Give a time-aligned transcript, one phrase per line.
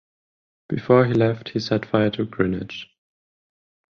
[0.67, 2.89] Before he left he set fire to "Greenwich".